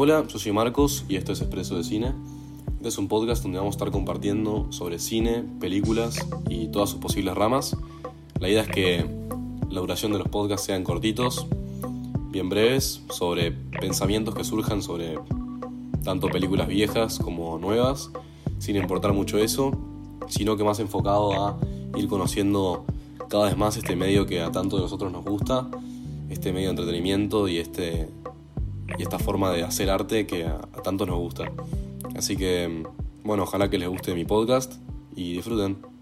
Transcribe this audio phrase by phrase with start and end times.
[0.00, 2.12] Hola, yo soy Marcos y esto es Expreso de Cine.
[2.76, 7.00] Este es un podcast donde vamos a estar compartiendo sobre cine, películas y todas sus
[7.00, 7.76] posibles ramas.
[8.38, 9.04] La idea es que
[9.68, 11.48] la duración de los podcasts sean cortitos,
[12.30, 15.18] bien breves, sobre pensamientos que surjan sobre
[16.04, 18.12] tanto películas viejas como nuevas,
[18.60, 19.72] sin importar mucho eso,
[20.28, 21.58] sino que más enfocado a
[21.96, 22.84] ir conociendo
[23.28, 25.68] cada vez más este medio que a tanto de nosotros nos gusta,
[26.30, 28.08] este medio de entretenimiento y, este,
[28.98, 31.50] y esta forma de hacer arte que a, a tanto nos gusta.
[32.16, 32.82] Así que,
[33.22, 34.74] bueno, ojalá que les guste mi podcast
[35.14, 35.97] y disfruten.